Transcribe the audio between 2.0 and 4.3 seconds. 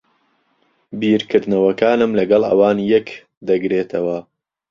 لەگەڵ ئەوان یەک دەگرێتەوە.